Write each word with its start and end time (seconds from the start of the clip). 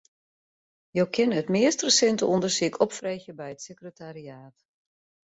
Jo 0.99 1.03
kinne 1.15 1.35
it 1.41 1.51
meast 1.55 1.83
resinte 1.85 2.25
ûndersyk 2.35 2.75
opfreegje 2.83 3.31
by 3.39 3.47
it 3.53 3.65
sekretariaat. 3.67 4.57